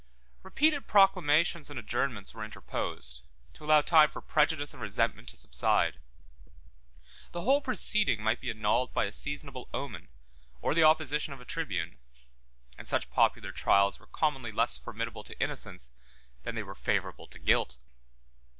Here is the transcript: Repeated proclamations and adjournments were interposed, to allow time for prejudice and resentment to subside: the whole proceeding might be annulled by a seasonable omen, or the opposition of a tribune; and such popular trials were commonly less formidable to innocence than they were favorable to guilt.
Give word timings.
Repeated 0.41 0.87
proclamations 0.87 1.69
and 1.69 1.77
adjournments 1.77 2.33
were 2.33 2.43
interposed, 2.43 3.21
to 3.53 3.63
allow 3.63 3.81
time 3.81 4.09
for 4.09 4.19
prejudice 4.19 4.73
and 4.73 4.81
resentment 4.81 5.27
to 5.29 5.37
subside: 5.37 5.99
the 7.33 7.41
whole 7.43 7.61
proceeding 7.61 8.23
might 8.23 8.41
be 8.41 8.49
annulled 8.49 8.95
by 8.95 9.05
a 9.05 9.11
seasonable 9.11 9.69
omen, 9.75 10.07
or 10.59 10.73
the 10.73 10.83
opposition 10.83 11.33
of 11.33 11.39
a 11.39 11.45
tribune; 11.45 11.99
and 12.79 12.87
such 12.87 13.11
popular 13.11 13.51
trials 13.51 13.99
were 13.99 14.07
commonly 14.07 14.51
less 14.51 14.75
formidable 14.75 15.23
to 15.23 15.39
innocence 15.39 15.91
than 16.41 16.55
they 16.55 16.63
were 16.63 16.73
favorable 16.73 17.27
to 17.27 17.37
guilt. 17.37 17.77